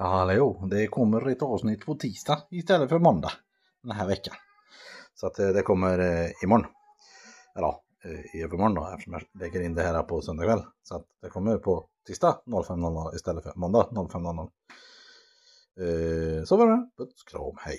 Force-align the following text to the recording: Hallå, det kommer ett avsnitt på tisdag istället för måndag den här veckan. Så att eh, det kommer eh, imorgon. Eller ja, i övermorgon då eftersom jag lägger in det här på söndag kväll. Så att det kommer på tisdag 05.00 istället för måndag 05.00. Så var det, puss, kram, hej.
Hallå, 0.00 0.66
det 0.70 0.86
kommer 0.86 1.28
ett 1.28 1.42
avsnitt 1.42 1.86
på 1.86 1.94
tisdag 1.94 2.42
istället 2.50 2.88
för 2.88 2.98
måndag 2.98 3.32
den 3.82 3.92
här 3.92 4.06
veckan. 4.06 4.34
Så 5.14 5.26
att 5.26 5.38
eh, 5.38 5.48
det 5.48 5.62
kommer 5.62 5.98
eh, 5.98 6.30
imorgon. 6.44 6.66
Eller 7.56 7.66
ja, 7.66 7.82
i 8.34 8.42
övermorgon 8.42 8.74
då 8.74 8.88
eftersom 8.92 9.12
jag 9.12 9.22
lägger 9.40 9.62
in 9.62 9.74
det 9.74 9.82
här 9.82 10.02
på 10.02 10.20
söndag 10.20 10.44
kväll. 10.44 10.62
Så 10.82 10.96
att 10.96 11.06
det 11.22 11.28
kommer 11.28 11.58
på 11.58 11.88
tisdag 12.06 12.40
05.00 12.46 13.14
istället 13.14 13.44
för 13.44 13.52
måndag 13.56 13.88
05.00. 13.92 16.44
Så 16.44 16.56
var 16.56 16.66
det, 16.66 16.90
puss, 16.96 17.24
kram, 17.24 17.56
hej. 17.58 17.78